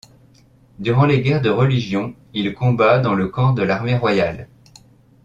Durant 0.79 1.05
les 1.05 1.21
guerres 1.21 1.43
de 1.43 1.51
religion, 1.51 2.15
il 2.33 2.55
combat 2.55 2.97
dans 2.97 3.13
le 3.13 3.27
camp 3.27 3.53
de 3.53 3.61
l'armée 3.61 3.95
royale. 3.95 4.47